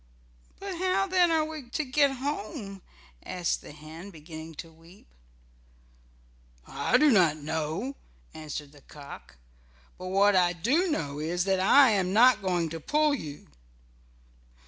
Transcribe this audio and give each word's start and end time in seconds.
"But 0.59 0.79
how 0.79 1.05
then 1.05 1.29
are 1.29 1.45
we 1.45 1.69
to 1.69 1.85
get 1.85 2.09
home?" 2.13 2.81
asked 3.23 3.61
the 3.61 3.71
hen, 3.71 4.09
beginning 4.09 4.55
to 4.55 4.71
weep. 4.71 5.05
"I 6.65 6.97
do 6.97 7.11
not 7.11 7.37
know," 7.37 7.95
answered 8.33 8.71
the 8.71 8.81
cock. 8.81 9.37
"But 9.99 10.07
what 10.07 10.35
I 10.35 10.53
do 10.53 10.89
know 10.89 11.19
is 11.19 11.43
that 11.43 11.59
I 11.59 11.91
am 11.91 12.13
not 12.13 12.41
going 12.41 12.69
to 12.69 12.79
pull 12.79 13.13
you." 13.13 13.45